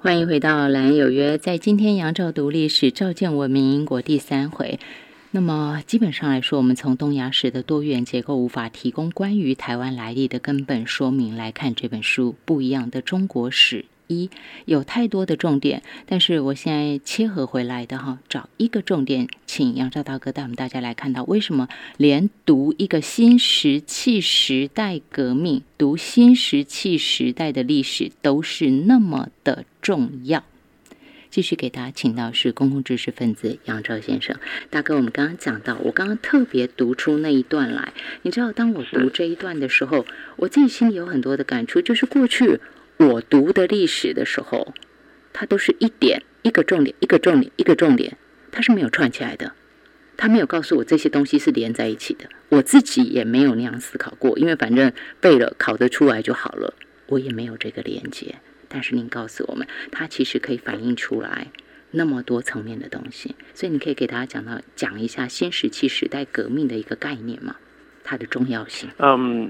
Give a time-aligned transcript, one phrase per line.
[0.00, 1.36] 欢迎回到《蓝有约》。
[1.40, 4.78] 在今天，杨照读历史，照见文明英国第三回。
[5.32, 13.86] 那么，基本上来说，我们从东亚史的多元结构无法提供关于台湾来历的根本说明来看这本书，不一样的中国史。
[14.08, 14.28] 一
[14.64, 30.42] 有太多的重点，但是我现在切合回来的哈，找一个重点，请杨照大哥带我们大家来看到，为什么连读一个新石器时代革命，读新石器时代的历史都是那么的重要。
[31.30, 34.34] 继续给大家请到是公共知识分子杨照先生，
[34.70, 40.06] 大哥，我们刚刚讲到，我刚刚特别读出那一段来，你知道，当我读这一段的时候，
[40.36, 42.58] 我自己心里有很多的感触，就是过去。
[42.98, 44.74] 我读的历史的时候，
[45.32, 48.16] 它都是一点一个重点，一个重点，一个重点，
[48.50, 49.52] 它是没有串起来的，
[50.16, 52.28] 它没有告诉我这些东西是连在一起的。
[52.48, 56.74] 我自己也没有那样思考过，因为反正背了考得出来就好了，
[57.06, 58.34] 我也没有这个连接。
[58.68, 61.52] 但是您告诉我们，它其实可以反映出来
[61.92, 67.54] 那么多层面的东西，所以你可以给大家讲到讲一下新石器时代革命的一个概念吗？
[68.02, 68.90] 它的重要性。
[68.98, 69.48] 嗯，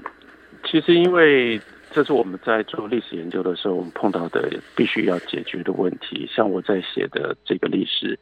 [0.69, 1.59] 其实因为。
[1.99, 6.25] 这是我们在做历史研究的时候，我们碰到的必须要解决的问题。
[6.33, 8.17] 像我在写的这个历史，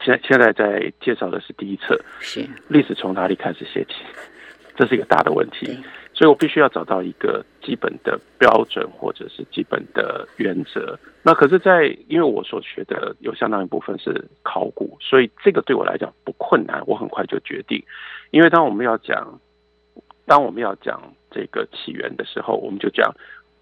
[0.00, 4.02] 现现在在介绍的是第一册，是历史从哪里开始写起，
[4.74, 5.78] 这是一个大的问题。
[6.12, 10.98] 所以我必须要找到一个基本的标准或者是基本的原则。
[11.22, 17.80] 那可是，在因为我所学的有相当一部分是考古，所以这个对我来讲不困难，我很快就决定。
[18.32, 19.38] 因为当我们要讲，
[20.26, 21.00] 当我们要讲。
[21.30, 23.14] 这个起源的时候，我们就讲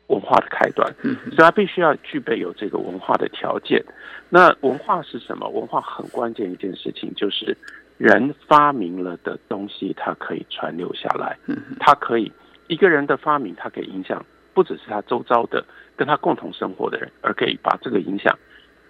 [0.09, 3.85] 文化的开端，所以它必须要具备有这个文化的条件。
[4.31, 5.49] 那文化是什么？
[5.49, 7.57] 文化很关键一件事情，就是
[7.99, 11.37] 人发明了的东西，它可以传留下来。
[11.79, 12.33] 它可以
[12.69, 15.65] 一个人的发明，它可以影响不只是他周遭的
[15.97, 18.37] 跟他共同生活的人，而可以把这个影响。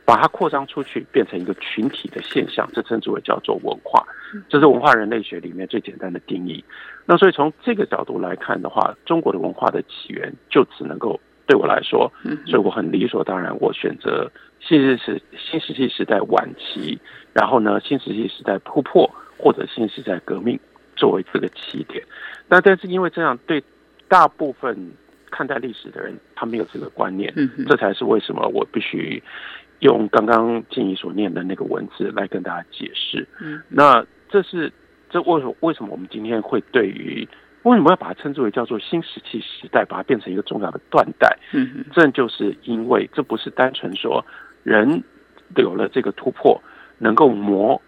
[0.08, 4.02] 把它扩张出去，变成一个群体的现象，这称之为叫做文化。
[4.48, 6.64] 这是文化人类学里面最简单的定义。
[7.04, 12.10] 那所以从这个角度来看的话，中国的文化的起源就只能够对我来说，
[12.46, 16.98] 所以我很理所当然，我选择新石器新石器时代晚期，
[17.34, 20.58] 然后呢新石器时代突破或者新时代革命
[20.96, 22.02] 作为这个起点。
[22.48, 23.62] 那但是因为这样，对
[24.08, 24.90] 大部分
[25.30, 27.30] 看待历史的人，他没有这个观念，
[27.66, 29.22] 这才是为什么我必须。
[29.80, 33.26] 用刚刚静怡所念的那个文字来跟大家解释。
[33.40, 34.72] 嗯，那这是
[35.08, 35.54] 这为什么？
[35.60, 37.26] 为什么我们今天会对于
[37.62, 41.38] 为什么要把它称之为叫做新石器时代，把它变成一个重要的断代？
[41.52, 44.24] 嗯，这就是因为这不是单纯说
[44.64, 45.02] 人
[45.56, 46.60] 有了这个突破
[46.98, 47.80] 能够磨，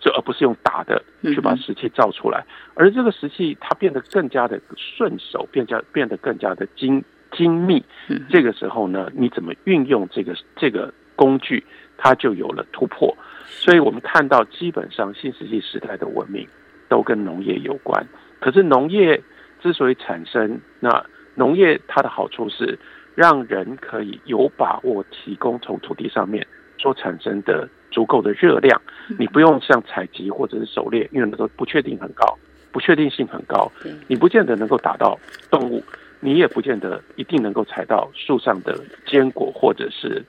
[0.00, 2.44] 这而不是用打的去把石器造出来，
[2.74, 7.84] 而这个石器它变得更加的顺手，变加变得更加的精精密。
[8.08, 10.92] 嗯，这个时候呢，你怎么运用这个这个？
[11.16, 11.64] 工具，
[11.96, 13.16] 它就有了突破，
[13.46, 16.46] 所以我们看到基本上新石器时代的文明
[16.88, 18.06] 都跟农业有关。
[18.40, 19.22] 可是农业
[19.62, 21.04] 之所以产生，那
[21.34, 22.78] 农业它的好处是
[23.14, 26.46] 让人可以有把握提供从土地上面
[26.78, 28.80] 所产生的足够的热量，
[29.18, 32.36] 你不用像采集或者是狩猎，因为那个不确定很高，
[32.72, 33.70] 不确定性很高，
[34.08, 35.18] 你不见得能够打到
[35.50, 35.82] 动物，
[36.20, 40.22] 你也不见得一定能够采到树上的坚果或者是。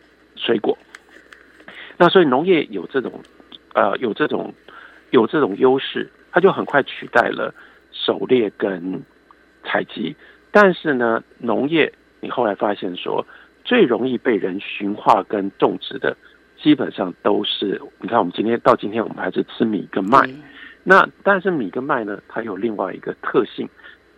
[0.46, 0.78] 水果，
[1.98, 3.12] 那所以农业有这种，
[3.74, 4.54] 呃，有这种
[5.10, 7.52] 有这种优势，它就很快取代了
[7.92, 9.02] 狩猎跟
[9.64, 10.16] 采集。
[10.52, 13.26] 但是呢，农业你后来发现说，
[13.64, 16.16] 最容易被人驯化跟种植的，
[16.62, 20.30] 基本上都是你看，我们今天到今天，我们还是吃米跟麦。
[20.84, 23.68] 那但是米跟麦呢，它有另外一个特性，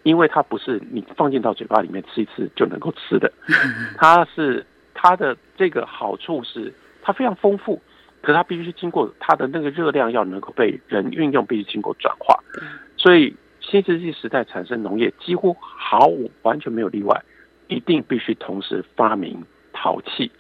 [0.04, 3.32] 因为它不是你放进到嘴巴里面吃一吃就能够吃的，
[3.98, 4.66] 它是。
[5.00, 7.80] 它的这个好处是它非常丰富，
[8.24, 12.36] 可它必须经过它的那个热量要能够被人运用，必须经过转化。
[12.98, 17.24] 所以新石器时代产生农业几乎毫无完全没有例外，
[17.68, 20.32] 一定必须同时发明陶器。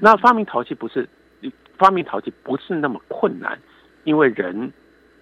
[0.00, 1.06] 那发明陶器不是
[1.76, 3.58] 发明陶器不是那么困难，
[4.04, 4.72] 因为人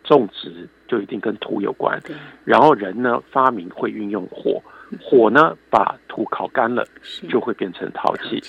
[0.05, 2.00] 种植就一定跟土有关。
[2.44, 4.62] 然后人呢发明会运用火，
[5.00, 6.87] 火呢把土烤干了，
[7.29, 8.40] 就会变成陶器。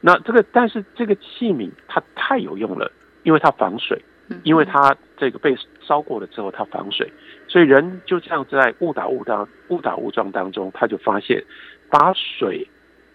[0.00, 2.90] 那这个，但是这个器皿它太有用了，
[3.24, 4.00] 因为它防水，
[4.44, 7.10] 因为它这个被烧过了之后它防水，
[7.48, 11.42] 所以人就这样在误打误当、误打误撞当中，他就发现
[11.90, 12.66] 把水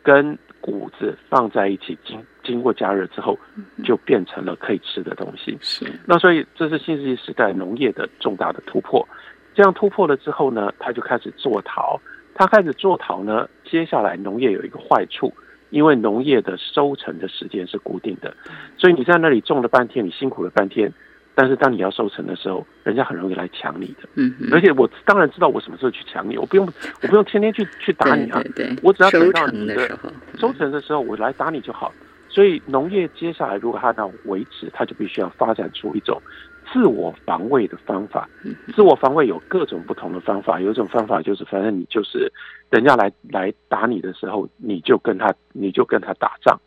[0.01, 3.39] 跟谷子放在一起，经经过加热之后，
[3.83, 5.57] 就变成了可以吃的东西。
[5.61, 5.85] 是。
[6.05, 9.07] 那所以这是新石器时代农业的重大的突破。
[9.55, 11.99] 这样突破了之后呢，他就开始做陶。
[12.35, 15.31] 他开始做陶呢，接下来农业有一个坏处。
[15.73, 18.31] 因为农业的收成的时间是固定的，
[18.77, 20.93] 所以你在那里种了半天，你辛苦了半天，
[21.33, 24.07] 但是当你要收成的时候，人家很容易来抢你的。
[24.13, 26.71] 嗯，而且我当然知道我什么时候去抢你，我不用
[27.01, 29.99] 我不用天天去去打你啊，对对，我只要等到你的，
[30.37, 31.91] 收成的时候我来打你就好。
[32.29, 36.21] 所以农业接下来如果它要维持，它就必须要发展出一种。
[36.71, 38.29] 自我防卫的方法，
[38.75, 40.59] 自我防卫有各种不同的方法。
[40.59, 42.31] 有一种方法就是，反正你就是
[42.69, 46.59] 人家来来打你的时候，你就跟他，你就跟他打仗。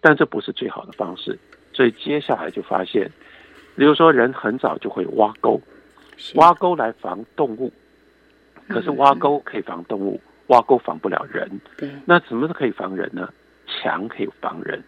[0.00, 1.38] 但这不是最好的方式。
[1.72, 3.10] 所以接下来就发现，
[3.76, 5.60] 比如说人很早就会挖沟，
[6.34, 7.72] 挖沟来防动物。
[8.68, 11.50] 可是挖沟可以防动物，挖沟防不了人。
[12.04, 13.32] 那什么是可以防人呢？
[13.88, 14.82] 墙可以防人。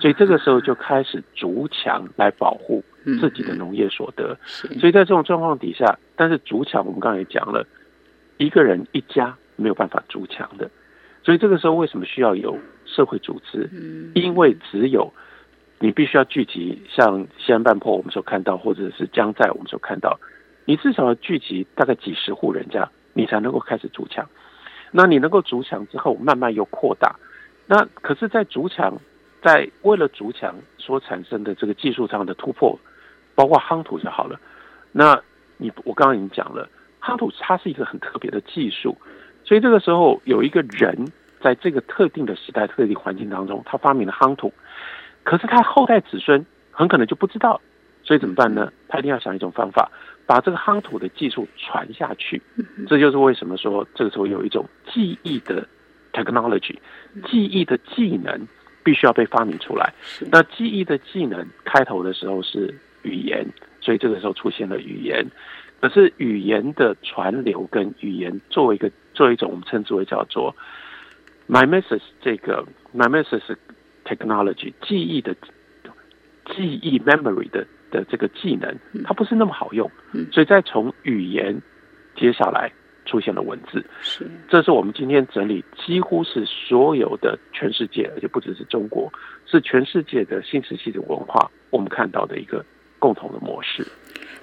[0.00, 2.82] 所以这个时候就开始筑墙来保护。
[3.20, 7.66] 自己的农业所得，所以在这种状况底下，但是筑墙我们刚才也讲了，
[8.36, 10.70] 一个人一家没有办法筑墙的，
[11.24, 13.70] 所以这个时候为什么需要有社会组织？
[14.14, 15.10] 因为只有
[15.78, 20.20] 你必须要聚集，像西安半坡我们所看到，或者是江寨我们所看到，
[20.66, 24.28] 你至少要聚集大概几十户人家，你才能够开始筑墙。
[24.90, 27.16] 那你能够筑墙之后，慢慢又扩大。
[27.68, 28.98] 那可是，在筑墙，
[29.40, 32.76] 在为了筑墙所产生的这个技术上的突破。
[33.34, 34.36] 包括夯土就好了。
[34.90, 35.16] 那
[35.58, 36.68] 你我刚刚已经讲了，
[37.00, 38.98] 夯土它是一个很特别的技术，
[39.44, 41.06] 所以这个时候有一个人
[41.40, 44.52] 在这个特定的时代、特定环境当中，他发明了夯土，
[45.22, 47.60] 可是他后代子孙很可能就不知道，
[48.02, 48.72] 所以怎么办呢？
[48.88, 49.88] 他一定要想一种方法，
[50.26, 52.42] 把这个夯土的技术传下去。
[52.88, 55.64] 这就是为什么说这个时候有一种记忆的
[56.12, 56.76] technology，
[57.30, 58.46] 记忆的技能
[58.82, 59.92] 必须要被发明出来。
[60.30, 62.74] 那记忆的技能开头的时候是。
[63.04, 63.46] 语言，
[63.80, 65.24] 所以这个时候出现了语言。
[65.80, 70.54] 可是语言的传流跟语言作为一个作为一种我们称之为叫做
[71.48, 73.56] mimesis 这个 mimesis
[74.04, 75.32] technology 记忆的
[76.56, 79.88] 记忆 memory 的的这个技能，它不是那么好用。
[80.32, 81.62] 所以再从语言
[82.16, 82.70] 接下来
[83.08, 89.12] 出现了文字，是这是我们今天整理几乎是所有的全世界，而且不只是中国，
[89.46, 92.64] 是全世界的新石器的文化，我们看到的一个。
[93.00, 93.86] 共同的模式，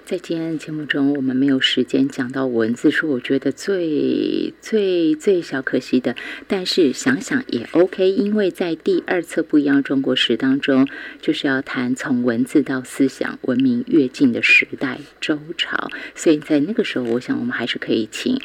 [0.06, 6.14] 在今天的节目中，我们没有时间讲到文字，是我觉得最最最小可惜的。
[6.46, 10.86] 但是想想也 OK，因为在第二册不一样中国史当中，
[11.20, 18.40] 就是要谈从文字到思想文明跃进的时代周朝，所以在那个时候，我想我们还是可以请。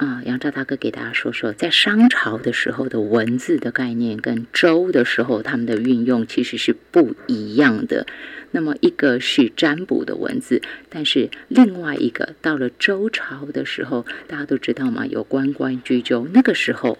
[0.00, 8.06] 啊，杨照大哥给大家说说，在商朝的时候的文字的概念，跟周的时候他们的运用其实是不一样的。
[8.50, 16.96] 那么一个是占卜的文字，但是另外一个到了周朝的时候，大家都知道嘛，有关关雎鸠，那个时候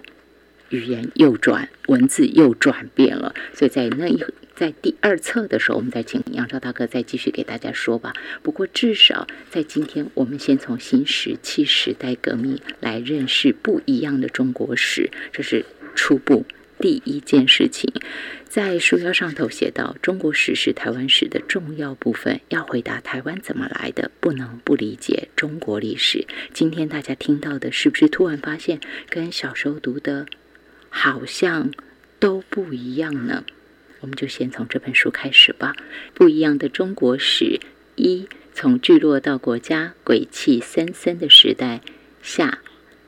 [0.71, 4.25] 语言又转，文字又转变了，所以在那一。
[4.55, 8.13] 在第二册的时候，我们再请杨超大哥再继续给大家说吧。
[8.43, 15.65] 不过至少在今天，我们先从新石器时代革命来认识不一样的中国史，这是
[15.95, 16.45] 初步
[16.79, 17.91] 第一件事情。
[18.45, 22.43] 在书腰上头写到，中国史是台湾史的重要部分。
[22.51, 26.27] 要回答台湾怎么来的，不能不理解中国历史。
[26.53, 28.79] 今天大家听到的，是不是突然发现
[29.09, 30.27] 跟小时候读的
[30.91, 31.71] 好像
[32.19, 33.45] 都不一样呢？
[34.01, 35.75] 我们就先从这本书开始吧。
[36.13, 37.61] 不一样的中国史
[37.97, 41.81] 一，从聚落到国家，鬼气森森的时代
[42.21, 42.59] 下，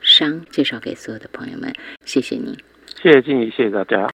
[0.01, 1.71] 商介绍给所有的朋友们。
[2.05, 2.57] 谢谢您，
[3.01, 4.11] 谢谢静怡，谢谢大家。